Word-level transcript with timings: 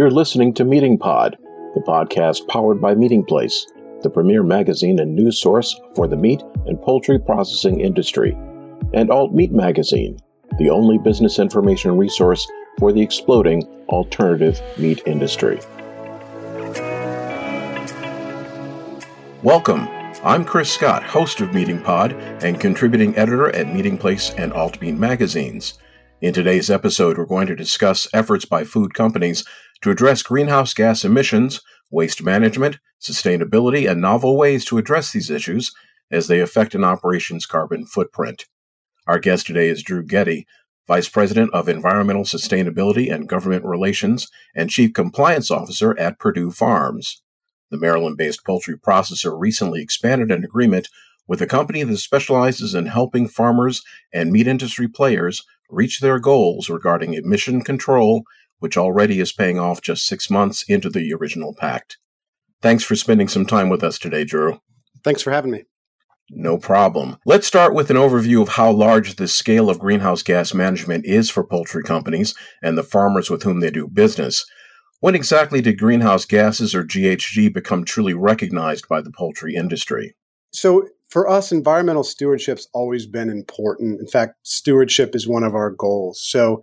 You're 0.00 0.10
listening 0.10 0.54
to 0.54 0.64
Meeting 0.64 0.96
Pod, 0.96 1.36
the 1.74 1.82
podcast 1.82 2.48
powered 2.48 2.80
by 2.80 2.94
Meatingplace, 2.94 3.66
the 4.00 4.08
premier 4.08 4.42
magazine 4.42 4.98
and 4.98 5.14
news 5.14 5.38
source 5.38 5.78
for 5.94 6.08
the 6.08 6.16
meat 6.16 6.42
and 6.64 6.80
poultry 6.80 7.18
processing 7.18 7.82
industry, 7.82 8.32
and 8.94 9.10
Alt 9.10 9.34
Meat 9.34 9.52
Magazine, 9.52 10.18
the 10.58 10.70
only 10.70 10.96
business 10.96 11.38
information 11.38 11.98
resource 11.98 12.50
for 12.78 12.94
the 12.94 13.02
exploding 13.02 13.62
alternative 13.90 14.62
meat 14.78 15.02
industry. 15.04 15.60
Welcome. 19.42 19.86
I'm 20.24 20.46
Chris 20.46 20.72
Scott, 20.72 21.02
host 21.02 21.42
of 21.42 21.52
Meeting 21.52 21.82
Pod 21.82 22.12
and 22.42 22.58
contributing 22.58 23.14
editor 23.18 23.54
at 23.54 23.66
Meatingplace 23.66 24.34
and 24.38 24.54
Alt 24.54 24.80
Meat 24.80 24.94
magazines. 24.94 25.74
In 26.22 26.34
today's 26.34 26.68
episode, 26.68 27.16
we're 27.16 27.24
going 27.24 27.46
to 27.46 27.56
discuss 27.56 28.06
efforts 28.12 28.44
by 28.44 28.64
food 28.64 28.92
companies 28.92 29.42
to 29.80 29.90
address 29.90 30.22
greenhouse 30.22 30.74
gas 30.74 31.02
emissions, 31.02 31.62
waste 31.90 32.22
management, 32.22 32.78
sustainability, 33.00 33.90
and 33.90 34.02
novel 34.02 34.36
ways 34.36 34.66
to 34.66 34.76
address 34.76 35.12
these 35.12 35.30
issues 35.30 35.72
as 36.10 36.26
they 36.26 36.40
affect 36.40 36.74
an 36.74 36.84
operation's 36.84 37.46
carbon 37.46 37.86
footprint. 37.86 38.44
Our 39.06 39.18
guest 39.18 39.46
today 39.46 39.70
is 39.70 39.82
Drew 39.82 40.04
Getty, 40.04 40.46
Vice 40.86 41.08
President 41.08 41.54
of 41.54 41.70
Environmental 41.70 42.24
Sustainability 42.24 43.10
and 43.10 43.26
Government 43.26 43.64
Relations 43.64 44.28
and 44.54 44.68
Chief 44.68 44.92
Compliance 44.92 45.50
Officer 45.50 45.98
at 45.98 46.18
Perdue 46.18 46.50
Farms. 46.50 47.22
The 47.70 47.78
Maryland 47.78 48.18
based 48.18 48.44
poultry 48.44 48.76
processor 48.76 49.40
recently 49.40 49.80
expanded 49.80 50.30
an 50.30 50.44
agreement 50.44 50.88
with 51.26 51.40
a 51.40 51.46
company 51.46 51.82
that 51.82 51.96
specializes 51.96 52.74
in 52.74 52.86
helping 52.86 53.26
farmers 53.26 53.82
and 54.12 54.30
meat 54.30 54.46
industry 54.46 54.86
players 54.86 55.42
reach 55.70 56.00
their 56.00 56.18
goals 56.18 56.68
regarding 56.68 57.14
emission 57.14 57.62
control, 57.62 58.24
which 58.58 58.76
already 58.76 59.20
is 59.20 59.32
paying 59.32 59.58
off 59.58 59.80
just 59.80 60.06
six 60.06 60.30
months 60.30 60.64
into 60.68 60.90
the 60.90 61.12
original 61.14 61.54
pact. 61.54 61.98
Thanks 62.62 62.84
for 62.84 62.96
spending 62.96 63.28
some 63.28 63.46
time 63.46 63.68
with 63.68 63.82
us 63.82 63.98
today, 63.98 64.24
Drew. 64.24 64.60
Thanks 65.02 65.22
for 65.22 65.30
having 65.30 65.50
me. 65.50 65.64
No 66.32 66.58
problem. 66.58 67.16
Let's 67.26 67.46
start 67.46 67.74
with 67.74 67.90
an 67.90 67.96
overview 67.96 68.40
of 68.40 68.50
how 68.50 68.70
large 68.70 69.16
the 69.16 69.26
scale 69.26 69.68
of 69.68 69.80
greenhouse 69.80 70.22
gas 70.22 70.54
management 70.54 71.04
is 71.04 71.28
for 71.28 71.44
poultry 71.44 71.82
companies 71.82 72.34
and 72.62 72.78
the 72.78 72.84
farmers 72.84 73.30
with 73.30 73.42
whom 73.42 73.60
they 73.60 73.70
do 73.70 73.88
business. 73.88 74.44
When 75.00 75.14
exactly 75.14 75.60
did 75.60 75.78
greenhouse 75.78 76.24
gases 76.26 76.74
or 76.74 76.84
GHG 76.84 77.52
become 77.52 77.84
truly 77.84 78.14
recognized 78.14 78.86
by 78.86 79.00
the 79.00 79.10
poultry 79.10 79.54
industry? 79.54 80.14
So, 80.52 80.86
for 81.10 81.28
us, 81.28 81.52
environmental 81.52 82.04
stewardship's 82.04 82.68
always 82.72 83.06
been 83.06 83.28
important. 83.28 84.00
In 84.00 84.06
fact, 84.06 84.34
stewardship 84.42 85.14
is 85.14 85.28
one 85.28 85.42
of 85.42 85.54
our 85.54 85.70
goals. 85.70 86.20
So, 86.22 86.62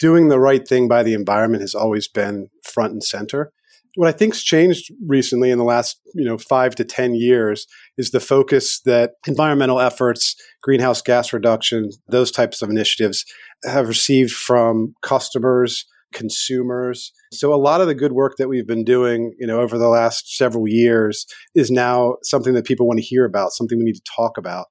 doing 0.00 0.28
the 0.28 0.40
right 0.40 0.66
thing 0.66 0.88
by 0.88 1.04
the 1.04 1.14
environment 1.14 1.60
has 1.62 1.74
always 1.74 2.08
been 2.08 2.48
front 2.64 2.92
and 2.92 3.02
center. 3.02 3.52
What 3.94 4.08
I 4.08 4.12
think's 4.12 4.42
changed 4.42 4.92
recently 5.06 5.50
in 5.50 5.58
the 5.58 5.64
last, 5.64 6.00
you 6.14 6.24
know, 6.24 6.36
five 6.36 6.74
to 6.74 6.84
ten 6.84 7.14
years 7.14 7.66
is 7.96 8.10
the 8.10 8.20
focus 8.20 8.80
that 8.84 9.12
environmental 9.26 9.80
efforts, 9.80 10.34
greenhouse 10.62 11.00
gas 11.00 11.32
reduction, 11.32 11.90
those 12.08 12.30
types 12.32 12.60
of 12.60 12.68
initiatives 12.68 13.24
have 13.64 13.88
received 13.88 14.32
from 14.32 14.94
customers, 15.02 15.86
consumers. 16.12 17.12
So 17.32 17.52
a 17.52 17.56
lot 17.56 17.80
of 17.80 17.86
the 17.86 17.94
good 17.94 18.12
work 18.12 18.34
that 18.38 18.48
we've 18.48 18.66
been 18.66 18.84
doing, 18.84 19.34
you 19.38 19.46
know, 19.46 19.60
over 19.60 19.78
the 19.78 19.88
last 19.88 20.36
several 20.36 20.66
years 20.66 21.26
is 21.54 21.70
now 21.70 22.16
something 22.22 22.54
that 22.54 22.64
people 22.64 22.86
want 22.86 22.98
to 22.98 23.04
hear 23.04 23.24
about, 23.24 23.52
something 23.52 23.78
we 23.78 23.84
need 23.84 23.96
to 23.96 24.12
talk 24.16 24.38
about. 24.38 24.66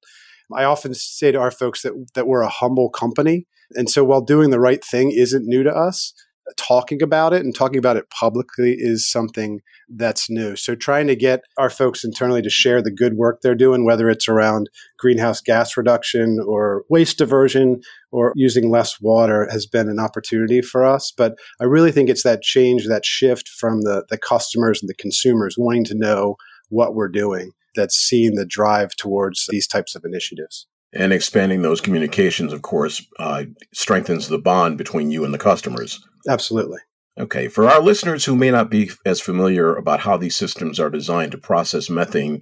I 0.56 0.64
often 0.64 0.94
say 0.94 1.32
to 1.32 1.38
our 1.38 1.50
folks 1.50 1.82
that 1.82 1.92
that 2.14 2.26
we're 2.26 2.42
a 2.42 2.48
humble 2.48 2.90
company. 2.90 3.46
And 3.74 3.90
so 3.90 4.04
while 4.04 4.20
doing 4.20 4.50
the 4.50 4.60
right 4.60 4.84
thing 4.84 5.10
isn't 5.10 5.44
new 5.44 5.62
to 5.64 5.70
us, 5.70 6.12
talking 6.56 7.02
about 7.02 7.32
it 7.32 7.44
and 7.44 7.54
talking 7.54 7.78
about 7.78 7.96
it 7.96 8.10
publicly 8.10 8.76
is 8.78 9.10
something 9.10 9.60
that's 9.88 10.30
new. 10.30 10.56
So 10.56 10.74
trying 10.74 11.06
to 11.08 11.16
get 11.16 11.40
our 11.56 11.70
folks 11.70 12.04
internally 12.04 12.42
to 12.42 12.50
share 12.50 12.82
the 12.82 12.90
good 12.90 13.14
work 13.14 13.40
they're 13.40 13.54
doing, 13.54 13.84
whether 13.84 14.08
it's 14.08 14.28
around 14.28 14.68
greenhouse 14.98 15.40
gas 15.40 15.76
reduction 15.76 16.38
or 16.46 16.84
waste 16.88 17.18
diversion 17.18 17.80
or 18.10 18.32
using 18.34 18.70
less 18.70 19.00
water 19.00 19.48
has 19.50 19.66
been 19.66 19.88
an 19.88 19.98
opportunity 19.98 20.60
for 20.62 20.84
us. 20.84 21.12
But 21.16 21.36
I 21.60 21.64
really 21.64 21.92
think 21.92 22.08
it's 22.08 22.22
that 22.22 22.42
change, 22.42 22.86
that 22.86 23.04
shift 23.04 23.48
from 23.48 23.82
the, 23.82 24.04
the 24.08 24.18
customers 24.18 24.80
and 24.82 24.88
the 24.88 24.94
consumers 24.94 25.56
wanting 25.58 25.84
to 25.86 25.94
know 25.96 26.36
what 26.68 26.94
we're 26.94 27.08
doing 27.08 27.52
that's 27.74 27.96
seen 27.96 28.34
the 28.34 28.46
drive 28.46 28.96
towards 28.96 29.46
these 29.48 29.66
types 29.66 29.94
of 29.94 30.04
initiatives. 30.04 30.66
And 30.98 31.12
expanding 31.12 31.62
those 31.62 31.80
communications, 31.80 32.52
of 32.52 32.62
course, 32.62 33.06
uh, 33.18 33.44
strengthens 33.74 34.28
the 34.28 34.38
bond 34.38 34.78
between 34.78 35.10
you 35.10 35.24
and 35.24 35.34
the 35.34 35.38
customers. 35.38 36.00
Absolutely. 36.28 36.78
Okay. 37.18 37.48
For 37.48 37.68
our 37.68 37.80
listeners 37.80 38.24
who 38.24 38.36
may 38.36 38.50
not 38.50 38.70
be 38.70 38.90
as 39.04 39.20
familiar 39.20 39.74
about 39.74 40.00
how 40.00 40.16
these 40.16 40.36
systems 40.36 40.80
are 40.80 40.90
designed 40.90 41.32
to 41.32 41.38
process 41.38 41.90
methane 41.90 42.40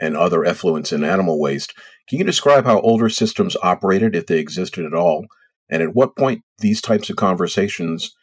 and 0.00 0.16
other 0.16 0.40
effluents 0.40 0.92
in 0.92 1.04
animal 1.04 1.40
waste, 1.40 1.74
can 2.08 2.18
you 2.18 2.24
describe 2.24 2.64
how 2.64 2.80
older 2.80 3.08
systems 3.08 3.56
operated, 3.62 4.14
if 4.14 4.26
they 4.26 4.38
existed 4.38 4.84
at 4.84 4.94
all, 4.94 5.26
and 5.70 5.82
at 5.82 5.94
what 5.94 6.16
point 6.16 6.42
these 6.58 6.80
types 6.80 7.08
of 7.10 7.16
conversations, 7.16 8.14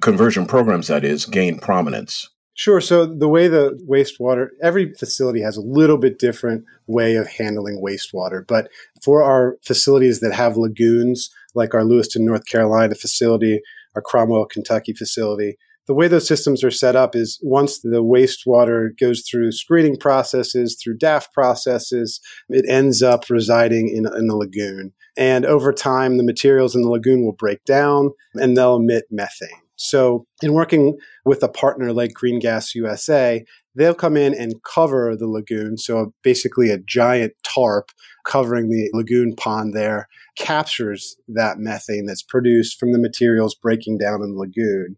conversion 0.00 0.46
programs 0.46 0.88
that 0.88 1.04
is, 1.04 1.26
gain 1.26 1.58
prominence? 1.58 2.28
Sure. 2.60 2.82
So 2.82 3.06
the 3.06 3.26
way 3.26 3.48
the 3.48 3.70
wastewater, 3.88 4.48
every 4.62 4.92
facility 4.92 5.40
has 5.40 5.56
a 5.56 5.62
little 5.62 5.96
bit 5.96 6.18
different 6.18 6.66
way 6.86 7.16
of 7.16 7.26
handling 7.26 7.82
wastewater. 7.82 8.46
But 8.46 8.68
for 9.02 9.22
our 9.22 9.56
facilities 9.64 10.20
that 10.20 10.34
have 10.34 10.58
lagoons, 10.58 11.30
like 11.54 11.72
our 11.72 11.84
Lewiston, 11.84 12.26
North 12.26 12.44
Carolina 12.44 12.94
facility, 12.94 13.62
our 13.94 14.02
Cromwell, 14.02 14.44
Kentucky 14.44 14.92
facility. 14.92 15.56
The 15.86 15.94
way 15.94 16.06
those 16.06 16.28
systems 16.28 16.62
are 16.62 16.70
set 16.70 16.96
up 16.96 17.16
is 17.16 17.40
once 17.42 17.80
the 17.80 18.04
wastewater 18.04 18.90
goes 19.00 19.22
through 19.22 19.52
screening 19.52 19.96
processes, 19.96 20.78
through 20.78 20.98
DAF 20.98 21.32
processes, 21.32 22.20
it 22.50 22.66
ends 22.68 23.02
up 23.02 23.30
residing 23.30 23.88
in, 23.88 24.06
in 24.18 24.26
the 24.26 24.36
lagoon. 24.36 24.92
And 25.16 25.46
over 25.46 25.72
time, 25.72 26.18
the 26.18 26.24
materials 26.24 26.76
in 26.76 26.82
the 26.82 26.90
lagoon 26.90 27.24
will 27.24 27.32
break 27.32 27.64
down 27.64 28.10
and 28.34 28.54
they'll 28.54 28.76
emit 28.76 29.04
methane. 29.10 29.48
So, 29.82 30.26
in 30.42 30.52
working 30.52 30.98
with 31.24 31.42
a 31.42 31.48
partner 31.48 31.90
like 31.90 32.12
Green 32.12 32.38
Gas 32.38 32.74
USA, 32.74 33.42
they'll 33.74 33.94
come 33.94 34.14
in 34.14 34.34
and 34.34 34.62
cover 34.62 35.16
the 35.16 35.26
lagoon. 35.26 35.78
So, 35.78 36.12
basically, 36.22 36.70
a 36.70 36.76
giant 36.78 37.32
tarp 37.42 37.90
covering 38.26 38.68
the 38.68 38.90
lagoon 38.92 39.34
pond 39.34 39.72
there 39.74 40.06
captures 40.36 41.16
that 41.28 41.58
methane 41.58 42.04
that's 42.04 42.22
produced 42.22 42.78
from 42.78 42.92
the 42.92 42.98
materials 42.98 43.54
breaking 43.54 43.96
down 43.96 44.22
in 44.22 44.32
the 44.32 44.38
lagoon. 44.38 44.96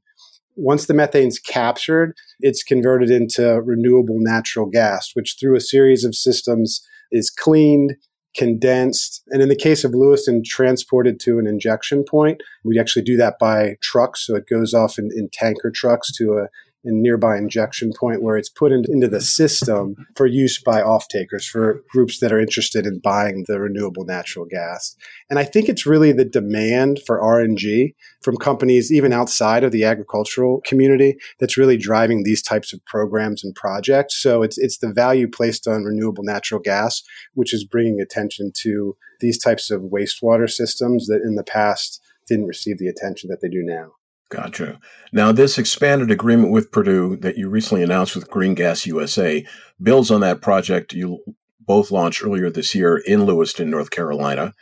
Once 0.57 0.87
the 0.87 0.95
methane's 0.95 1.39
captured, 1.39 2.15
it's 2.41 2.65
converted 2.65 3.09
into 3.09 3.63
renewable 3.63 4.17
natural 4.19 4.67
gas, 4.67 5.11
which 5.15 5.37
through 5.39 5.57
a 5.57 5.61
series 5.61 6.03
of 6.03 6.17
systems 6.17 6.85
is 7.13 7.31
cleaned, 7.31 7.95
condensed, 8.35 9.23
and 9.29 9.43
in 9.43 9.49
the 9.49 9.57
case 9.57 9.85
of 9.85 9.95
Lewiston, 9.95 10.43
transported 10.45 11.21
to 11.21 11.39
an 11.39 11.47
injection 11.47 12.05
point. 12.05 12.43
We 12.65 12.79
actually 12.79 13.03
do 13.03 13.17
that 13.19 13.39
by 13.39 13.77
trucks, 13.81 14.27
so 14.27 14.35
it 14.35 14.49
goes 14.49 14.75
off 14.75 14.99
in, 14.99 15.11
in 15.15 15.29
tanker 15.31 15.71
trucks 15.71 16.13
to 16.17 16.39
a 16.39 16.49
and 16.85 17.03
nearby 17.03 17.37
injection 17.37 17.93
point 17.99 18.23
where 18.23 18.37
it's 18.37 18.49
put 18.49 18.73
in, 18.73 18.85
into 18.89 19.09
the 19.09 19.21
system 19.21 19.95
for 20.17 20.27
use 20.27 20.61
by 20.61 20.83
off 20.83 21.09
takers, 21.09 21.47
for 21.47 21.83
groups 21.91 22.21
that 22.21 22.33
are 22.33 22.41
interested 22.41 22.87
in 22.87 22.99
buying 22.99 23.45
the 23.47 23.61
renewable 23.61 24.05
natural 24.05 24.47
gas. 24.47 24.97
And 25.31 25.39
I 25.39 25.45
think 25.45 25.69
it's 25.69 25.87
really 25.87 26.13
the 26.13 26.25
demand 26.25 27.01
for 27.07 27.21
RNG 27.21 27.95
from 28.23 28.37
companies 28.37 28.93
even 28.93 29.13
outside 29.13 29.65
of 29.65 29.73
the 29.73 29.85
agricultural 29.85 30.61
community 30.65 31.17
that's 31.39 31.57
really 31.57 31.77
driving 31.77 32.23
these 32.23 32.43
types 32.43 32.73
of 32.73 32.85
programs 32.85 33.45
and 33.45 33.55
projects. 33.55 34.21
So 34.21 34.43
it's, 34.43 34.59
it's 34.59 34.79
the 34.79 34.93
value 34.93 35.29
placed 35.29 35.69
on 35.69 35.85
renewable 35.85 36.25
natural 36.25 36.61
gas, 36.61 37.03
which 37.35 37.55
is 37.55 37.65
bringing 37.65 38.01
attention 38.01 38.53
to 38.63 38.97
these 39.21 39.39
types 39.39 39.71
of 39.71 39.83
wastewater 39.83 40.51
systems 40.51 41.07
that 41.07 41.23
in 41.23 41.37
the 41.37 41.45
past 41.45 42.01
didn't 42.29 42.47
receive 42.47 42.79
the 42.79 42.89
attention 42.89 43.31
that 43.31 43.41
they 43.41 43.49
do 43.49 43.63
now. 43.63 43.93
Gotcha. 44.33 44.81
Now, 45.13 45.31
this 45.31 45.59
expanded 45.59 46.11
agreement 46.11 46.53
with 46.53 46.73
Perdue 46.73 47.19
that 47.19 47.37
you 47.37 47.51
recently 47.51 47.83
announced 47.83 48.15
with 48.15 48.31
Green 48.31 48.55
Gas 48.55 48.87
USA 48.87 49.45
builds 49.83 50.11
on 50.11 50.23
that 50.23 50.41
project 50.41 50.95
you 50.95 51.23
both 51.61 51.91
launched 51.91 52.25
earlier 52.25 52.49
this 52.49 52.75
year 52.75 52.97
in 52.97 53.27
Lewiston, 53.27 53.69
North 53.69 53.91
Carolina. 53.91 54.55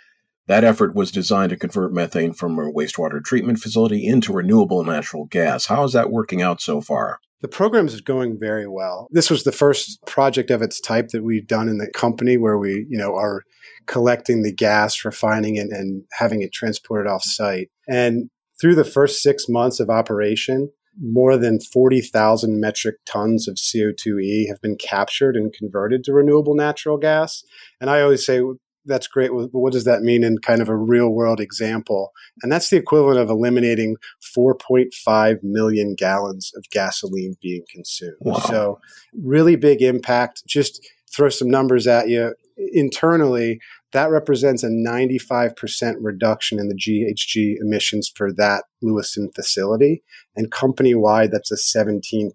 That 0.49 0.65
effort 0.65 0.97
was 0.97 1.13
designed 1.13 1.51
to 1.51 1.57
convert 1.57 1.93
methane 1.93 2.33
from 2.33 2.59
a 2.59 2.73
wastewater 2.73 3.23
treatment 3.23 3.61
facility 3.61 4.05
into 4.05 4.33
renewable 4.33 4.83
natural 4.83 5.27
gas. 5.27 5.67
How 5.67 5.85
is 5.85 5.93
that 5.93 6.11
working 6.11 6.43
out 6.43 6.61
so 6.61 6.81
far? 6.81 7.21
The 7.41 7.47
program 7.47 7.87
is 7.87 8.01
going 8.01 8.41
very 8.41 8.67
well. 8.67 9.07
This 9.13 9.31
was 9.31 9.45
the 9.45 9.53
first 9.53 10.05
project 10.05 10.51
of 10.51 10.63
its 10.63 10.81
type 10.81 11.11
that 11.11 11.23
we've 11.23 11.47
done 11.47 11.69
in 11.69 11.79
the 11.79 11.91
company 11.95 12.37
where 12.37 12.59
we, 12.59 12.87
you 12.89 12.99
know, 12.99 13.15
are 13.15 13.45
collecting 13.87 14.43
the 14.43 14.53
gas, 14.53 15.05
refining 15.05 15.55
it, 15.55 15.69
and 15.71 16.03
having 16.19 16.43
it 16.43 16.53
transported 16.53 17.09
off 17.09 17.23
site. 17.23 17.71
And 17.89 18.31
through 18.61 18.75
the 18.75 18.85
first 18.85 19.23
six 19.23 19.49
months 19.49 19.81
of 19.81 19.91
operation, 19.91 20.71
more 21.01 21.37
than 21.37 21.61
40,000 21.61 22.61
metric 22.61 22.97
tons 23.07 23.49
of 23.49 23.57
CO2e 23.57 24.49
have 24.49 24.61
been 24.61 24.77
captured 24.77 25.37
and 25.37 25.53
converted 25.53 26.05
to 26.05 26.13
renewable 26.13 26.55
natural 26.55 26.99
gas. 26.99 27.43
And 27.81 27.89
I 27.89 28.03
always 28.03 28.27
say 28.27 28.43
that's 28.85 29.07
great. 29.07 29.31
But 29.31 29.49
what 29.53 29.73
does 29.73 29.85
that 29.85 30.03
mean 30.03 30.25
in 30.25 30.39
kind 30.39 30.61
of 30.61 30.69
a 30.69 30.77
real 30.77 31.11
world 31.11 31.41
example? 31.41 32.13
And 32.43 32.51
that's 32.51 32.71
the 32.71 32.77
equivalent 32.77 33.19
of 33.19 33.31
eliminating 33.31 33.97
4.5 34.37 35.39
million 35.43 35.95
gallons 35.97 36.51
of 36.57 36.65
gasoline 36.71 37.37
being 37.41 37.65
consumed. 37.71 38.17
Wow. 38.21 38.39
So, 38.39 38.81
really 39.15 39.57
big 39.57 39.83
impact. 39.83 40.43
Just 40.47 40.87
throw 41.15 41.29
some 41.29 41.51
numbers 41.51 41.87
at 41.87 42.09
you. 42.09 42.35
Internally, 42.73 43.61
that 43.93 44.11
represents 44.11 44.63
a 44.63 44.69
95% 44.69 45.95
reduction 46.01 46.59
in 46.59 46.69
the 46.69 46.75
GHG 46.75 47.57
emissions 47.61 48.11
for 48.15 48.33
that 48.35 48.65
Lewiston 48.83 49.31
facility. 49.35 50.03
And 50.37 50.51
company 50.51 50.95
wide, 50.95 51.33
that's 51.33 51.51
a 51.51 51.57
17% 51.57 52.31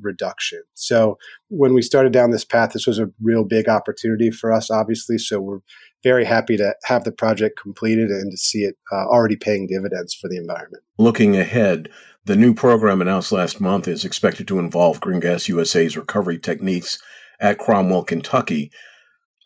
reduction. 0.00 0.62
So 0.74 1.16
when 1.48 1.72
we 1.72 1.82
started 1.82 2.12
down 2.12 2.30
this 2.30 2.44
path, 2.44 2.72
this 2.72 2.86
was 2.86 2.98
a 2.98 3.10
real 3.22 3.44
big 3.44 3.68
opportunity 3.68 4.30
for 4.30 4.52
us, 4.52 4.70
obviously. 4.70 5.18
So 5.18 5.40
we're 5.40 5.60
very 6.02 6.24
happy 6.24 6.56
to 6.56 6.74
have 6.84 7.04
the 7.04 7.12
project 7.12 7.58
completed 7.60 8.10
and 8.10 8.30
to 8.30 8.36
see 8.36 8.60
it 8.60 8.76
uh, 8.92 9.06
already 9.06 9.36
paying 9.36 9.66
dividends 9.66 10.14
for 10.14 10.28
the 10.28 10.36
environment. 10.36 10.82
Looking 10.98 11.36
ahead, 11.36 11.88
the 12.24 12.36
new 12.36 12.54
program 12.54 13.00
announced 13.00 13.32
last 13.32 13.60
month 13.60 13.88
is 13.88 14.04
expected 14.04 14.46
to 14.48 14.58
involve 14.58 15.00
Green 15.00 15.20
Gas 15.20 15.48
USA's 15.48 15.96
recovery 15.96 16.38
techniques 16.38 17.00
at 17.40 17.58
Cromwell, 17.58 18.04
Kentucky. 18.04 18.70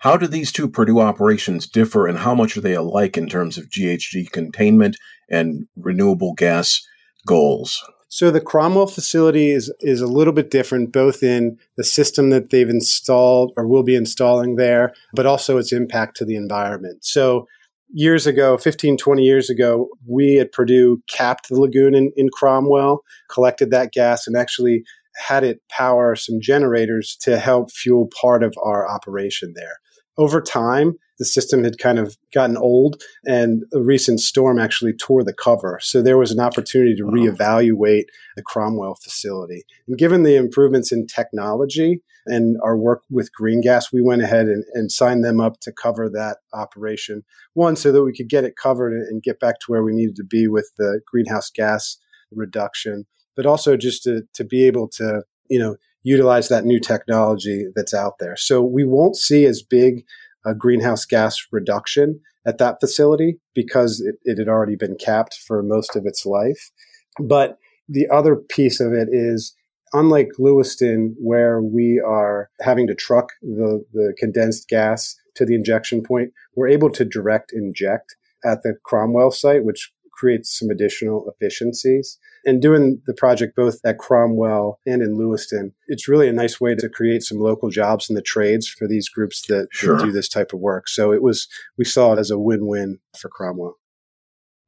How 0.01 0.17
do 0.17 0.27
these 0.27 0.53
two 0.53 0.69
Perdue 0.69 1.01
operations 1.01 1.67
differ 1.67 2.07
and 2.07 2.19
how 2.19 2.35
much 2.35 2.57
are 2.57 2.61
they 2.61 2.75
alike 2.75 3.17
in 3.17 3.29
terms 3.29 3.57
of 3.57 3.71
GHG 3.71 4.31
containment 4.31 4.97
and 5.31 5.67
renewable 5.77 6.35
gas 6.35 6.87
goals? 7.27 7.83
So 8.09 8.31
the 8.31 8.41
Cromwell 8.41 8.87
facility 8.87 9.51
is 9.51 9.73
is 9.81 10.01
a 10.01 10.07
little 10.07 10.33
bit 10.33 10.51
different, 10.51 10.93
both 10.93 11.23
in 11.23 11.59
the 11.77 11.85
system 11.85 12.31
that 12.31 12.51
they've 12.51 12.69
installed 12.69 13.53
or 13.57 13.67
will 13.67 13.83
be 13.83 13.97
installing 13.97 14.57
there, 14.57 14.93
but 15.15 15.27
also 15.27 15.59
its 15.59 15.73
impact 15.73 16.17
to 16.19 16.25
the 16.25 16.37
environment. 16.37 17.05
So 17.05 17.47
years 17.93 18.27
ago, 18.27 18.59
15, 18.59 18.97
20 18.97 19.23
years 19.23 19.51
ago, 19.51 19.89
we 20.07 20.39
at 20.39 20.53
Perdue 20.53 21.03
capped 21.11 21.49
the 21.49 21.61
lagoon 21.61 21.95
in, 21.95 22.13
in 22.17 22.29
Cromwell, 22.29 23.03
collected 23.29 23.71
that 23.71 23.93
gas, 23.93 24.27
and 24.27 24.37
actually 24.37 24.85
had 25.17 25.43
it 25.43 25.61
power 25.69 26.15
some 26.15 26.41
generators 26.41 27.17
to 27.23 27.39
help 27.39 27.73
fuel 27.73 28.09
part 28.21 28.43
of 28.45 28.55
our 28.63 28.89
operation 28.89 29.53
there 29.57 29.79
over 30.19 30.41
time, 30.41 30.97
the 31.19 31.25
system 31.25 31.65
had 31.65 31.79
kind 31.79 31.99
of 31.99 32.17
gotten 32.33 32.57
old 32.57 33.03
and 33.25 33.65
a 33.73 33.81
recent 33.81 34.21
storm 34.21 34.59
actually 34.59 34.93
tore 34.93 35.25
the 35.25 35.33
cover. 35.33 35.79
So 35.83 36.03
there 36.03 36.19
was 36.19 36.31
an 36.31 36.41
opportunity 36.41 36.95
to 36.97 37.05
reevaluate 37.05 38.05
the 38.37 38.43
Cromwell 38.43 38.97
facility. 38.97 39.65
And 39.89 39.97
given 39.97 40.23
the 40.23 40.37
improvements 40.37 40.93
in 40.93 41.07
technology 41.07 42.03
and 42.27 42.57
our 42.63 42.77
work 42.77 43.03
with 43.11 43.33
Green 43.33 43.63
Gas, 43.63 43.93
we 43.93 44.03
went 44.03 44.23
ahead 44.23 44.47
and, 44.47 44.65
and 44.75 44.93
signed 44.93 45.25
them 45.25 45.41
up 45.41 45.61
to 45.61 45.73
cover 45.73 46.11
that 46.11 46.39
operation. 46.53 47.25
One, 47.55 47.77
so 47.77 47.93
that 47.93 48.05
we 48.05 48.13
could 48.13 48.29
get 48.29 48.45
it 48.45 48.57
covered 48.61 48.93
and 48.93 49.23
get 49.23 49.41
back 49.41 49.61
to 49.61 49.67
where 49.69 49.83
we 49.83 49.95
needed 49.95 50.17
to 50.17 50.25
be 50.25 50.49
with 50.49 50.71
the 50.77 51.01
greenhouse 51.07 51.51
gas 51.51 51.99
reduction, 52.31 53.07
but 53.37 53.47
also 53.47 53.77
just 53.77 54.03
to, 54.03 54.23
to 54.35 54.45
be 54.45 54.67
able 54.67 54.89
to, 54.89 55.23
you 55.49 55.59
know, 55.59 55.77
utilize 56.07 56.49
that 56.49 56.65
new 56.65 56.79
technology 56.79 57.67
that's 57.75 57.93
out 57.93 58.15
there. 58.21 58.37
So 58.37 58.63
we 58.63 58.85
won't 58.85 59.17
see 59.17 59.45
as 59.45 59.61
big 59.61 60.05
a 60.45 60.55
greenhouse 60.55 61.05
gas 61.05 61.37
reduction 61.51 62.21
at 62.47 62.59
that 62.59 62.79
facility 62.79 63.41
because 63.57 64.01
it, 64.01 64.15
it 64.23 64.39
had 64.39 64.47
already 64.49 64.77
been 64.77 64.95
capped 64.95 65.35
for 65.35 65.65
most 65.65 65.97
of 65.97 66.07
its 66.07 66.25
life. 66.25 66.71
But 67.19 67.59
the 67.89 68.07
other 68.09 68.37
piece 68.37 68.79
of 68.79 68.93
it 68.93 69.09
is 69.11 69.57
unlike 69.93 70.29
Lewiston, 70.39 71.17
where 71.19 71.61
we 71.61 72.01
are 72.07 72.51
having 72.61 72.87
to 72.87 72.95
truck 72.95 73.31
the, 73.43 73.85
the 73.93 74.15
condensed 74.17 74.69
gas 74.69 75.17
to 75.35 75.45
the 75.45 75.57
injection 75.57 76.05
point, 76.05 76.31
we're 76.55 76.69
able 76.69 76.91
to 76.91 77.05
direct 77.05 77.53
inject 77.53 78.15
at 78.45 78.63
the 78.63 78.75
Cromwell 78.85 79.33
site, 79.33 79.65
which 79.65 79.91
creates 80.17 80.59
some 80.59 80.71
additional 80.71 81.31
efficiencies. 81.31 82.19
And 82.45 82.63
doing 82.63 83.03
the 83.07 83.15
project 83.15 83.57
both 83.57 83.81
at 83.85 83.99
Cromwell 83.99 84.81
and 84.87 85.03
in 85.03 85.17
Lewiston, 85.17 85.73
it's 85.89 86.09
really 86.09 86.29
a 86.29 86.33
nice 86.33 86.61
way 86.61 86.75
to 86.75 86.89
create 86.89 87.23
some 87.23 87.39
local 87.39 87.71
jobs 87.71 88.09
in 88.09 88.15
the 88.15 88.23
trades 88.23 88.69
for 88.69 88.87
these 88.87 89.09
groups 89.09 89.47
that, 89.49 89.69
sure. 89.71 89.99
that 89.99 90.05
do 90.05 90.13
this 90.13 90.29
type 90.29 90.53
of 90.53 90.61
work. 90.61 90.89
So 90.89 91.13
it 91.13 91.23
was, 91.23 91.49
we 91.77 91.85
saw 91.85 92.13
it 92.13 92.19
as 92.19 92.31
a 92.31 92.39
win-win 92.39 92.99
for 93.19 93.29
Cromwell. 93.29 93.79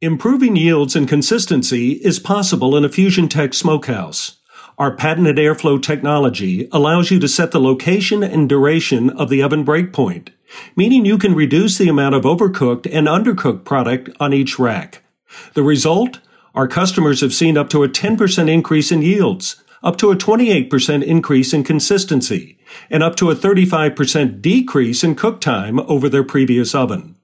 Improving 0.00 0.54
yields 0.54 0.94
and 0.94 1.08
consistency 1.08 1.92
is 1.92 2.20
possible 2.20 2.76
in 2.76 2.84
a 2.84 2.88
Fusion 2.88 3.28
Tech 3.28 3.52
smokehouse. 3.52 4.38
Our 4.78 4.94
patented 4.94 5.38
airflow 5.38 5.82
technology 5.82 6.68
allows 6.70 7.10
you 7.10 7.18
to 7.18 7.26
set 7.26 7.50
the 7.50 7.60
location 7.60 8.22
and 8.22 8.48
duration 8.48 9.10
of 9.10 9.28
the 9.28 9.42
oven 9.42 9.64
breakpoint, 9.64 10.28
meaning 10.76 11.04
you 11.04 11.18
can 11.18 11.34
reduce 11.34 11.78
the 11.78 11.88
amount 11.88 12.14
of 12.14 12.22
overcooked 12.22 12.88
and 12.92 13.08
undercooked 13.08 13.64
product 13.64 14.10
on 14.20 14.32
each 14.32 14.56
rack. 14.56 15.02
The 15.54 15.62
result? 15.62 16.20
Our 16.54 16.68
customers 16.68 17.20
have 17.20 17.34
seen 17.34 17.56
up 17.56 17.70
to 17.70 17.84
a 17.84 17.88
10% 17.88 18.48
increase 18.48 18.90
in 18.90 19.02
yields, 19.02 19.62
up 19.82 19.96
to 19.98 20.10
a 20.10 20.16
28% 20.16 21.04
increase 21.04 21.52
in 21.52 21.62
consistency, 21.64 22.58
and 22.90 23.02
up 23.02 23.16
to 23.16 23.30
a 23.30 23.36
35% 23.36 24.42
decrease 24.42 25.04
in 25.04 25.14
cook 25.14 25.40
time 25.40 25.78
over 25.80 26.08
their 26.08 26.24
previous 26.24 26.74
oven. 26.74 27.16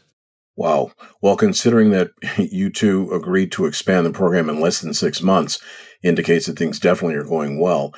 Wow. 0.56 0.92
Well, 1.20 1.36
considering 1.36 1.90
that 1.90 2.10
you 2.38 2.70
two 2.70 3.10
agreed 3.12 3.52
to 3.52 3.66
expand 3.66 4.06
the 4.06 4.12
program 4.12 4.48
in 4.48 4.60
less 4.60 4.80
than 4.80 4.94
six 4.94 5.22
months, 5.22 5.58
indicates 6.02 6.46
that 6.46 6.58
things 6.58 6.78
definitely 6.78 7.16
are 7.16 7.24
going 7.24 7.60
well. 7.60 7.92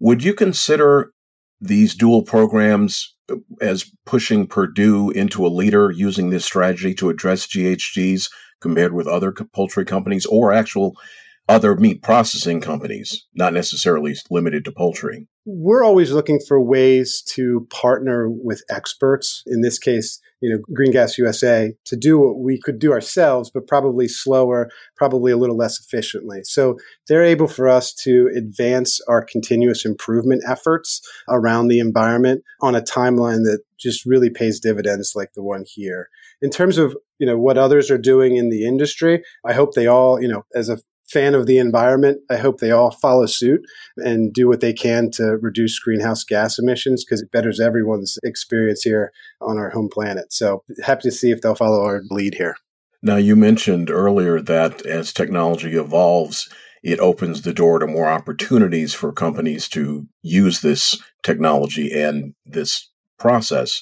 Would 0.00 0.24
you 0.24 0.34
consider 0.34 1.12
these 1.60 1.94
dual 1.94 2.22
programs 2.22 3.14
uh, 3.30 3.36
as 3.60 3.90
pushing 4.06 4.46
Perdue 4.46 5.10
into 5.10 5.46
a 5.46 5.48
leader 5.48 5.90
using 5.90 6.30
this 6.30 6.44
strategy 6.44 6.94
to 6.94 7.10
address 7.10 7.46
GHGs 7.46 8.30
compared 8.60 8.94
with 8.94 9.06
other 9.06 9.32
poultry 9.54 9.84
companies 9.84 10.26
or 10.26 10.52
actual 10.52 10.96
other 11.48 11.74
meat 11.76 12.02
processing 12.02 12.60
companies, 12.60 13.26
not 13.34 13.52
necessarily 13.52 14.14
limited 14.30 14.64
to 14.64 14.72
poultry? 14.72 15.26
We're 15.46 15.84
always 15.84 16.12
looking 16.12 16.38
for 16.46 16.60
ways 16.60 17.22
to 17.34 17.66
partner 17.70 18.28
with 18.28 18.62
experts. 18.68 19.42
In 19.46 19.62
this 19.62 19.78
case, 19.78 20.20
you 20.40 20.50
know, 20.50 20.62
Green 20.72 20.92
Gas 20.92 21.18
USA 21.18 21.74
to 21.86 21.96
do 21.96 22.18
what 22.18 22.38
we 22.38 22.58
could 22.58 22.78
do 22.78 22.92
ourselves, 22.92 23.50
but 23.50 23.66
probably 23.66 24.06
slower, 24.08 24.70
probably 24.96 25.32
a 25.32 25.36
little 25.36 25.56
less 25.56 25.80
efficiently. 25.80 26.40
So 26.44 26.76
they're 27.08 27.24
able 27.24 27.48
for 27.48 27.68
us 27.68 27.94
to 28.04 28.30
advance 28.36 29.00
our 29.08 29.24
continuous 29.24 29.84
improvement 29.84 30.42
efforts 30.46 31.00
around 31.28 31.68
the 31.68 31.78
environment 31.78 32.42
on 32.60 32.74
a 32.74 32.82
timeline 32.82 33.44
that 33.44 33.60
just 33.78 34.04
really 34.04 34.30
pays 34.30 34.60
dividends 34.60 35.12
like 35.14 35.32
the 35.34 35.42
one 35.42 35.64
here. 35.66 36.08
In 36.42 36.50
terms 36.50 36.78
of, 36.78 36.96
you 37.18 37.26
know, 37.26 37.38
what 37.38 37.58
others 37.58 37.90
are 37.90 37.98
doing 37.98 38.36
in 38.36 38.50
the 38.50 38.66
industry, 38.66 39.22
I 39.44 39.52
hope 39.52 39.74
they 39.74 39.86
all, 39.86 40.20
you 40.20 40.28
know, 40.28 40.44
as 40.54 40.68
a 40.68 40.78
fan 41.10 41.34
of 41.34 41.46
the 41.46 41.58
environment. 41.58 42.18
I 42.30 42.36
hope 42.36 42.58
they 42.58 42.70
all 42.70 42.90
follow 42.90 43.26
suit 43.26 43.60
and 43.96 44.32
do 44.32 44.48
what 44.48 44.60
they 44.60 44.72
can 44.72 45.10
to 45.12 45.36
reduce 45.40 45.78
greenhouse 45.78 46.24
gas 46.24 46.58
emissions 46.58 47.04
because 47.04 47.20
it 47.20 47.32
betters 47.32 47.60
everyone's 47.60 48.18
experience 48.22 48.82
here 48.82 49.12
on 49.40 49.58
our 49.58 49.70
home 49.70 49.88
planet. 49.92 50.32
So 50.32 50.62
happy 50.82 51.02
to 51.02 51.10
see 51.10 51.30
if 51.30 51.40
they'll 51.40 51.54
follow 51.54 51.82
our 51.84 52.02
lead 52.10 52.34
here. 52.34 52.56
Now, 53.02 53.16
you 53.16 53.34
mentioned 53.34 53.90
earlier 53.90 54.40
that 54.42 54.84
as 54.84 55.12
technology 55.12 55.74
evolves, 55.74 56.48
it 56.82 57.00
opens 57.00 57.42
the 57.42 57.52
door 57.52 57.78
to 57.78 57.86
more 57.86 58.08
opportunities 58.08 58.94
for 58.94 59.12
companies 59.12 59.68
to 59.70 60.06
use 60.22 60.60
this 60.60 61.00
technology 61.22 61.92
and 61.92 62.34
this 62.44 62.90
process. 63.18 63.80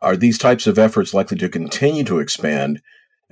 Are 0.00 0.16
these 0.16 0.38
types 0.38 0.66
of 0.66 0.78
efforts 0.78 1.14
likely 1.14 1.38
to 1.38 1.48
continue 1.48 2.04
to 2.04 2.18
expand 2.18 2.80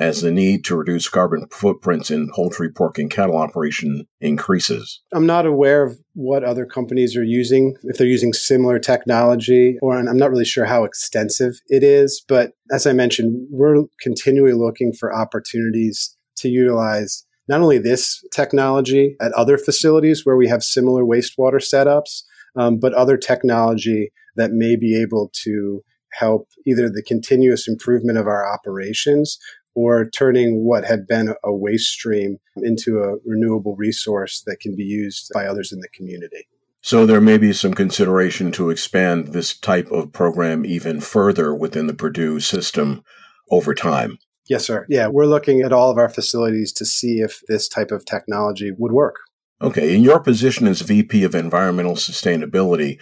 as 0.01 0.23
the 0.23 0.33
need 0.33 0.65
to 0.65 0.75
reduce 0.75 1.09
carbon 1.09 1.47
footprints 1.51 2.11
in 2.11 2.31
poultry, 2.35 2.71
pork, 2.71 2.99
and 2.99 3.11
cattle 3.11 3.37
operation 3.37 4.07
increases. 4.21 5.03
I'm 5.13 5.27
not 5.27 5.45
aware 5.45 5.83
of 5.83 5.99
what 6.15 6.43
other 6.43 6.65
companies 6.65 7.17
are 7.17 7.23
using, 7.23 7.77
if 7.85 7.99
they're 7.99 8.07
using 8.07 8.33
similar 8.33 8.79
technology, 8.79 9.77
or 9.83 9.97
I'm 9.99 10.17
not 10.17 10.31
really 10.31 10.47
sure 10.47 10.65
how 10.65 10.85
extensive 10.85 11.61
it 11.69 11.85
is. 11.85 12.25
But 12.27 12.53
as 12.73 12.87
I 12.87 12.95
mentioned, 12.95 13.47
we're 13.51 13.85
continually 14.01 14.55
looking 14.55 14.95
for 14.95 15.15
opportunities 15.15 16.17
to 16.37 16.49
utilize 16.49 17.27
not 17.47 17.61
only 17.61 17.79
this 17.79 18.25
technology 18.33 19.17
at 19.21 19.33
other 19.33 19.59
facilities 19.59 20.25
where 20.25 20.37
we 20.37 20.49
have 20.49 20.65
similar 20.65 21.05
wastewater 21.05 21.61
setups, 21.61 22.23
um, 22.57 22.79
but 22.79 22.95
other 22.95 23.19
technology 23.19 24.13
that 24.37 24.53
may 24.53 24.77
be 24.77 24.99
able 24.99 25.31
to 25.43 25.83
help 26.13 26.49
either 26.67 26.89
the 26.89 27.03
continuous 27.03 27.69
improvement 27.69 28.19
of 28.19 28.27
our 28.27 28.51
operations 28.53 29.39
or 29.75 30.09
turning 30.11 30.65
what 30.65 30.85
had 30.85 31.07
been 31.07 31.35
a 31.45 31.55
waste 31.55 31.91
stream 31.91 32.39
into 32.57 32.99
a 32.99 33.17
renewable 33.25 33.77
resource 33.77 34.43
that 34.47 34.61
can 34.61 34.75
be 34.75 34.85
used 34.85 35.31
by 35.33 35.47
others 35.47 35.73
in 35.73 35.81
the 35.81 35.89
community. 35.89 36.49
So 36.83 37.05
there 37.05 37.21
may 37.21 37.37
be 37.37 37.53
some 37.53 37.75
consideration 37.75 38.53
to 38.53 38.71
expand 38.71 39.29
this 39.29 39.57
type 39.57 39.91
of 39.91 40.13
program 40.13 40.65
even 40.65 41.01
further 41.01 41.55
within 41.55 41.87
the 41.87 41.95
Perdue 41.95 42.41
system 42.41 43.05
over 43.51 43.75
time. 43.75 44.19
Yes, 44.49 44.67
sir. 44.67 44.87
Yeah, 44.89 45.09
we're 45.09 45.27
looking 45.27 45.61
at 45.61 45.73
all 45.73 45.91
of 45.91 45.99
our 45.99 46.09
facilities 46.09 46.73
to 46.73 46.87
see 46.87 47.21
if 47.21 47.43
this 47.49 47.69
type 47.69 47.91
of 47.91 48.05
technology 48.05 48.73
would 48.77 48.93
work. 48.93 49.17
Okay, 49.63 49.95
in 49.95 50.03
your 50.03 50.21
position 50.21 50.67
as 50.67 50.81
VP 50.81 51.23
of 51.23 51.35
Environmental 51.35 51.95
Sustainability, 51.95 52.99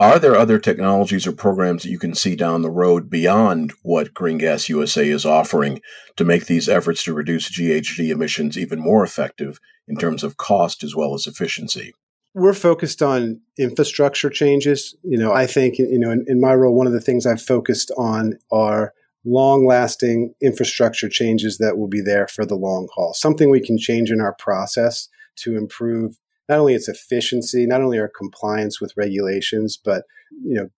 are 0.00 0.18
there 0.18 0.36
other 0.36 0.58
technologies 0.58 1.26
or 1.26 1.32
programs 1.32 1.82
that 1.82 1.90
you 1.90 1.98
can 1.98 2.14
see 2.14 2.36
down 2.36 2.62
the 2.62 2.70
road 2.70 3.10
beyond 3.10 3.72
what 3.82 4.14
Green 4.14 4.38
Gas 4.38 4.68
USA 4.68 5.08
is 5.08 5.26
offering 5.26 5.80
to 6.16 6.24
make 6.24 6.46
these 6.46 6.68
efforts 6.68 7.02
to 7.04 7.14
reduce 7.14 7.50
GHG 7.50 8.10
emissions 8.10 8.56
even 8.56 8.78
more 8.78 9.02
effective 9.02 9.58
in 9.88 9.96
terms 9.96 10.22
of 10.22 10.36
cost 10.36 10.84
as 10.84 10.94
well 10.94 11.14
as 11.14 11.26
efficiency? 11.26 11.94
We're 12.34 12.54
focused 12.54 13.02
on 13.02 13.40
infrastructure 13.58 14.30
changes. 14.30 14.94
You 15.02 15.18
know, 15.18 15.32
I 15.32 15.46
think, 15.46 15.78
you 15.78 15.98
know, 15.98 16.12
in, 16.12 16.24
in 16.28 16.40
my 16.40 16.54
role, 16.54 16.74
one 16.76 16.86
of 16.86 16.92
the 16.92 17.00
things 17.00 17.26
I've 17.26 17.42
focused 17.42 17.90
on 17.96 18.38
are 18.52 18.92
long 19.24 19.66
lasting 19.66 20.34
infrastructure 20.40 21.08
changes 21.08 21.58
that 21.58 21.76
will 21.76 21.88
be 21.88 22.00
there 22.00 22.28
for 22.28 22.46
the 22.46 22.54
long 22.54 22.88
haul. 22.94 23.14
Something 23.14 23.50
we 23.50 23.64
can 23.64 23.78
change 23.78 24.10
in 24.12 24.20
our 24.20 24.34
process 24.34 25.08
to 25.36 25.56
improve 25.56 26.18
not 26.48 26.58
only 26.58 26.74
its 26.74 26.88
efficiency, 26.88 27.66
not 27.66 27.82
only 27.82 27.98
our 27.98 28.10
compliance 28.16 28.80
with 28.80 28.92
regulations, 28.96 29.78
but 29.82 30.04
you 30.30 30.54
know, 30.54 30.68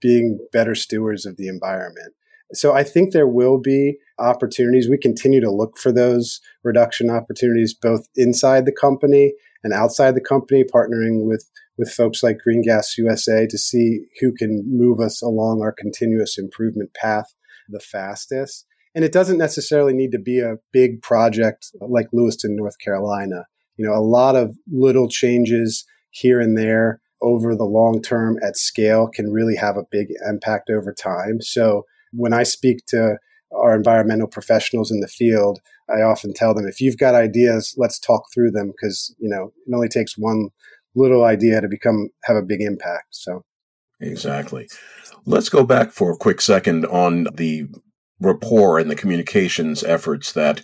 being 0.00 0.38
better 0.52 0.74
stewards 0.74 1.24
of 1.26 1.36
the 1.36 1.48
environment. 1.48 2.14
So 2.52 2.74
I 2.74 2.84
think 2.84 3.12
there 3.12 3.26
will 3.26 3.58
be 3.58 3.96
opportunities. 4.18 4.88
We 4.88 4.98
continue 4.98 5.40
to 5.40 5.50
look 5.50 5.78
for 5.78 5.90
those 5.90 6.40
reduction 6.62 7.10
opportunities 7.10 7.74
both 7.74 8.06
inside 8.16 8.66
the 8.66 8.76
company 8.78 9.32
and 9.64 9.72
outside 9.72 10.14
the 10.14 10.20
company, 10.20 10.62
partnering 10.62 11.26
with 11.26 11.48
with 11.76 11.90
folks 11.90 12.22
like 12.22 12.38
Green 12.38 12.62
Gas 12.62 12.96
USA 12.98 13.46
to 13.46 13.58
see 13.58 14.02
who 14.20 14.32
can 14.32 14.62
move 14.66 15.00
us 15.00 15.22
along 15.22 15.60
our 15.62 15.72
continuous 15.72 16.38
improvement 16.38 16.94
path 16.94 17.34
the 17.68 17.80
fastest. 17.80 18.66
And 18.94 19.04
it 19.04 19.12
doesn't 19.12 19.38
necessarily 19.38 19.92
need 19.92 20.12
to 20.12 20.18
be 20.18 20.38
a 20.38 20.58
big 20.72 21.02
project 21.02 21.70
like 21.80 22.06
Lewiston, 22.12 22.54
North 22.54 22.78
Carolina. 22.78 23.46
You 23.76 23.86
know, 23.86 23.94
a 23.94 24.00
lot 24.00 24.36
of 24.36 24.56
little 24.70 25.08
changes 25.08 25.84
here 26.10 26.40
and 26.40 26.56
there 26.56 27.00
over 27.22 27.56
the 27.56 27.64
long 27.64 28.02
term 28.02 28.38
at 28.42 28.56
scale 28.56 29.08
can 29.08 29.32
really 29.32 29.56
have 29.56 29.76
a 29.76 29.86
big 29.90 30.08
impact 30.28 30.70
over 30.70 30.92
time. 30.92 31.40
So 31.40 31.84
when 32.12 32.32
I 32.32 32.42
speak 32.42 32.86
to 32.88 33.16
our 33.52 33.74
environmental 33.74 34.28
professionals 34.28 34.90
in 34.90 35.00
the 35.00 35.08
field, 35.08 35.60
I 35.88 36.02
often 36.02 36.32
tell 36.32 36.54
them 36.54 36.66
if 36.66 36.80
you've 36.80 36.98
got 36.98 37.14
ideas, 37.14 37.74
let's 37.76 37.98
talk 37.98 38.24
through 38.32 38.50
them 38.50 38.68
because, 38.68 39.14
you 39.18 39.28
know, 39.28 39.52
it 39.66 39.74
only 39.74 39.88
takes 39.88 40.18
one 40.18 40.50
little 40.94 41.24
idea 41.24 41.60
to 41.60 41.68
become 41.68 42.10
have 42.24 42.36
a 42.36 42.42
big 42.42 42.60
impact. 42.60 43.08
So 43.10 43.44
Exactly. 44.00 44.68
Let's 45.24 45.48
go 45.48 45.64
back 45.64 45.92
for 45.92 46.12
a 46.12 46.16
quick 46.16 46.40
second 46.40 46.84
on 46.86 47.26
the 47.34 47.66
rapport 48.20 48.78
and 48.78 48.90
the 48.90 48.96
communications 48.96 49.82
efforts 49.82 50.32
that 50.32 50.62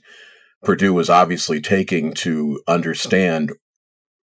Perdue 0.63 0.93
was 0.93 1.09
obviously 1.09 1.61
taking 1.61 2.13
to 2.15 2.61
understand 2.69 3.53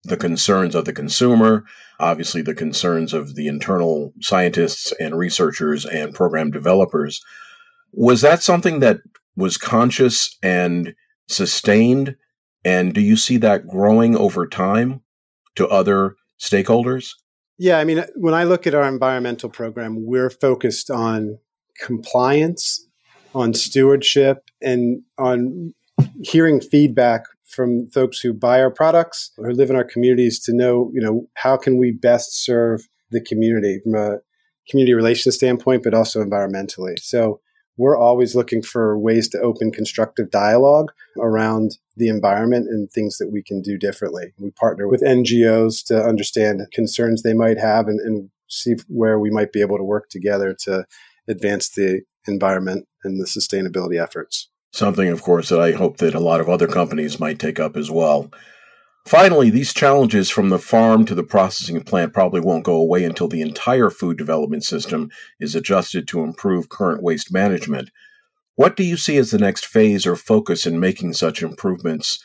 the 0.03 0.17
concerns 0.17 0.75
of 0.75 0.85
the 0.85 0.93
consumer, 0.93 1.65
obviously 1.99 2.41
the 2.41 2.55
concerns 2.55 3.13
of 3.13 3.35
the 3.35 3.47
internal 3.47 4.13
scientists 4.21 4.93
and 4.99 5.17
researchers 5.17 5.85
and 5.85 6.13
program 6.13 6.51
developers. 6.51 7.21
Was 7.91 8.21
that 8.21 8.43
something 8.43 8.79
that 8.79 8.99
was 9.35 9.57
conscious 9.57 10.37
and 10.41 10.93
sustained? 11.27 12.15
And 12.63 12.93
do 12.93 13.01
you 13.01 13.17
see 13.17 13.37
that 13.37 13.67
growing 13.67 14.15
over 14.15 14.47
time 14.47 15.01
to 15.55 15.67
other 15.67 16.15
stakeholders? 16.39 17.11
Yeah, 17.57 17.79
I 17.79 17.83
mean, 17.83 18.03
when 18.15 18.35
I 18.35 18.43
look 18.43 18.67
at 18.67 18.75
our 18.75 18.87
environmental 18.87 19.49
program, 19.49 20.05
we're 20.05 20.29
focused 20.29 20.91
on 20.91 21.39
compliance, 21.81 22.87
on 23.33 23.53
stewardship, 23.53 24.43
and 24.61 25.01
on 25.17 25.73
hearing 26.21 26.59
feedback 26.59 27.23
from 27.45 27.89
folks 27.89 28.19
who 28.19 28.33
buy 28.33 28.61
our 28.61 28.71
products 28.71 29.31
or 29.37 29.53
live 29.53 29.69
in 29.69 29.75
our 29.75 29.83
communities 29.83 30.39
to 30.39 30.53
know, 30.53 30.91
you 30.93 31.01
know, 31.01 31.27
how 31.35 31.57
can 31.57 31.77
we 31.77 31.91
best 31.91 32.43
serve 32.43 32.87
the 33.11 33.21
community 33.21 33.79
from 33.83 33.95
a 33.95 34.17
community 34.69 34.93
relations 34.93 35.35
standpoint, 35.35 35.83
but 35.83 35.93
also 35.93 36.23
environmentally. 36.23 36.99
So 36.99 37.39
we're 37.77 37.97
always 37.97 38.35
looking 38.35 38.61
for 38.61 38.97
ways 38.97 39.29
to 39.29 39.39
open 39.39 39.71
constructive 39.71 40.31
dialogue 40.31 40.91
around 41.19 41.77
the 41.95 42.09
environment 42.09 42.67
and 42.67 42.91
things 42.91 43.17
that 43.17 43.31
we 43.31 43.41
can 43.41 43.61
do 43.61 43.77
differently. 43.77 44.33
We 44.37 44.51
partner 44.51 44.87
with 44.87 45.01
NGOs 45.01 45.85
to 45.85 46.03
understand 46.03 46.61
concerns 46.73 47.21
they 47.21 47.33
might 47.33 47.59
have 47.59 47.87
and, 47.87 47.99
and 48.01 48.29
see 48.47 48.75
where 48.87 49.19
we 49.19 49.29
might 49.29 49.51
be 49.51 49.61
able 49.61 49.77
to 49.77 49.83
work 49.83 50.09
together 50.09 50.55
to 50.63 50.85
advance 51.27 51.69
the 51.69 52.01
environment 52.27 52.87
and 53.03 53.21
the 53.21 53.25
sustainability 53.25 54.01
efforts. 54.01 54.49
Something, 54.71 55.09
of 55.09 55.21
course, 55.21 55.49
that 55.49 55.59
I 55.59 55.71
hope 55.71 55.97
that 55.97 56.13
a 56.13 56.19
lot 56.19 56.41
of 56.41 56.49
other 56.49 56.67
companies 56.67 57.19
might 57.19 57.39
take 57.39 57.59
up 57.59 57.75
as 57.77 57.89
well. 57.89 58.31
Finally, 59.05 59.49
these 59.49 59.73
challenges 59.73 60.29
from 60.29 60.49
the 60.49 60.59
farm 60.59 61.05
to 61.05 61.15
the 61.15 61.23
processing 61.23 61.81
plant 61.81 62.13
probably 62.13 62.41
won't 62.41 62.65
go 62.65 62.75
away 62.75 63.05
until 63.05 63.29
the 63.29 63.41
entire 63.41 63.89
food 63.89 64.17
development 64.17 64.65
system 64.65 65.09
is 65.39 65.55
adjusted 65.55 66.07
to 66.07 66.19
improve 66.19 66.67
current 66.67 67.01
waste 67.01 67.31
management. 67.31 67.89
What 68.55 68.75
do 68.75 68.83
you 68.83 68.97
see 68.97 69.17
as 69.17 69.31
the 69.31 69.37
next 69.37 69.65
phase 69.65 70.05
or 70.05 70.17
focus 70.17 70.65
in 70.65 70.79
making 70.79 71.13
such 71.13 71.41
improvements 71.41 72.21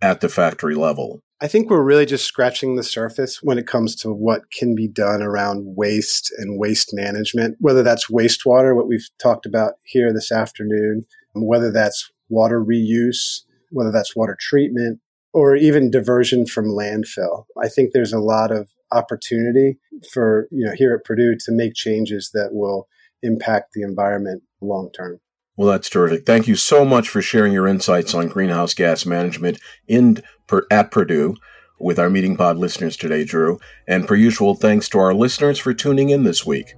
at 0.00 0.20
the 0.20 0.28
factory 0.28 0.76
level? 0.76 1.20
I 1.42 1.48
think 1.48 1.70
we're 1.70 1.82
really 1.82 2.06
just 2.06 2.26
scratching 2.26 2.76
the 2.76 2.82
surface 2.82 3.42
when 3.42 3.58
it 3.58 3.66
comes 3.66 3.96
to 3.96 4.10
what 4.12 4.52
can 4.52 4.74
be 4.74 4.86
done 4.86 5.22
around 5.22 5.74
waste 5.74 6.30
and 6.36 6.60
waste 6.60 6.90
management, 6.92 7.56
whether 7.60 7.82
that's 7.82 8.10
wastewater, 8.10 8.76
what 8.76 8.86
we've 8.86 9.08
talked 9.18 9.46
about 9.46 9.72
here 9.84 10.12
this 10.12 10.30
afternoon, 10.30 11.06
whether 11.34 11.70
that's 11.72 12.10
water 12.28 12.62
reuse, 12.62 13.40
whether 13.70 13.92
that's 13.92 14.16
water 14.16 14.36
treatment, 14.38 15.00
or 15.32 15.54
even 15.54 15.90
diversion 15.90 16.46
from 16.46 16.66
landfill. 16.66 17.44
I 17.62 17.68
think 17.68 17.92
there's 17.92 18.12
a 18.12 18.18
lot 18.18 18.50
of 18.50 18.70
opportunity 18.92 19.78
for, 20.12 20.48
you 20.50 20.64
know, 20.64 20.72
here 20.74 20.94
at 20.94 21.04
Perdue 21.04 21.36
to 21.44 21.52
make 21.52 21.74
changes 21.74 22.30
that 22.34 22.50
will 22.52 22.88
impact 23.22 23.72
the 23.74 23.82
environment 23.82 24.42
long 24.60 24.90
term. 24.92 25.20
Well, 25.56 25.68
that's 25.68 25.90
terrific. 25.90 26.24
Thank 26.24 26.48
you 26.48 26.56
so 26.56 26.84
much 26.84 27.08
for 27.08 27.20
sharing 27.20 27.52
your 27.52 27.68
insights 27.68 28.14
on 28.14 28.28
greenhouse 28.28 28.74
gas 28.74 29.04
management 29.04 29.58
in 29.86 30.22
at 30.70 30.90
Perdue 30.90 31.36
with 31.78 31.98
our 31.98 32.10
meeting 32.10 32.36
pod 32.36 32.56
listeners 32.56 32.96
today, 32.96 33.24
Drew. 33.24 33.58
And 33.86 34.08
per 34.08 34.14
usual, 34.14 34.54
thanks 34.54 34.88
to 34.90 34.98
our 34.98 35.14
listeners 35.14 35.58
for 35.58 35.74
tuning 35.74 36.10
in 36.10 36.24
this 36.24 36.46
week. 36.46 36.74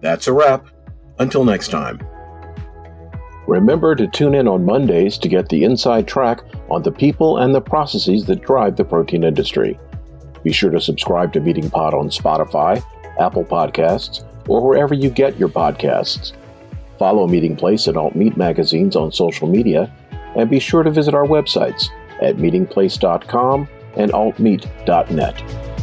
That's 0.00 0.26
a 0.26 0.32
wrap. 0.32 0.66
Until 1.18 1.44
next 1.44 1.68
time. 1.68 2.00
Remember 3.46 3.94
to 3.94 4.06
tune 4.06 4.34
in 4.34 4.48
on 4.48 4.64
Mondays 4.64 5.18
to 5.18 5.28
get 5.28 5.48
the 5.48 5.64
inside 5.64 6.08
track 6.08 6.40
on 6.70 6.82
the 6.82 6.92
people 6.92 7.38
and 7.38 7.54
the 7.54 7.60
processes 7.60 8.24
that 8.26 8.42
drive 8.42 8.76
the 8.76 8.84
protein 8.84 9.24
industry. 9.24 9.78
Be 10.42 10.52
sure 10.52 10.70
to 10.70 10.80
subscribe 10.80 11.32
to 11.34 11.40
Meeting 11.40 11.70
Pod 11.70 11.94
on 11.94 12.08
Spotify, 12.08 12.82
Apple 13.18 13.44
Podcasts, 13.44 14.24
or 14.48 14.66
wherever 14.66 14.94
you 14.94 15.10
get 15.10 15.38
your 15.38 15.48
podcasts. 15.48 16.32
Follow 16.98 17.26
Meatingplace 17.26 17.88
and 17.88 17.96
Alt 17.96 18.14
Meat 18.14 18.36
magazines 18.36 18.96
on 18.96 19.12
social 19.12 19.48
media, 19.48 19.92
and 20.36 20.48
be 20.50 20.58
sure 20.58 20.82
to 20.82 20.90
visit 20.90 21.14
our 21.14 21.26
websites 21.26 21.88
at 22.22 22.36
meatingplace.com 22.36 23.68
and 23.96 24.10
altmeat.net. 24.12 25.73